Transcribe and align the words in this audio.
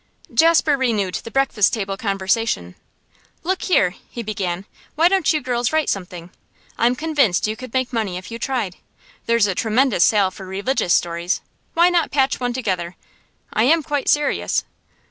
Jasper 0.33 0.75
renewed 0.77 1.13
the 1.13 1.29
breakfast 1.29 1.73
table 1.75 1.95
conversation. 1.95 2.73
'Look 3.43 3.61
here,' 3.61 3.93
he 4.09 4.23
began, 4.23 4.65
'why 4.95 5.07
don't 5.09 5.31
you 5.31 5.41
girls 5.41 5.71
write 5.71 5.89
something? 5.89 6.31
I'm 6.75 6.95
convinced 6.95 7.45
you 7.45 7.55
could 7.55 7.71
make 7.71 7.93
money 7.93 8.17
if 8.17 8.31
you 8.31 8.39
tried. 8.39 8.77
There's 9.27 9.45
a 9.45 9.53
tremendous 9.53 10.03
sale 10.03 10.31
for 10.31 10.47
religious 10.47 10.95
stories; 10.95 11.41
why 11.75 11.89
not 11.89 12.09
patch 12.09 12.39
one 12.39 12.51
together? 12.51 12.95
I 13.53 13.65
am 13.65 13.83
quite 13.83 14.07
serious. 14.09 14.63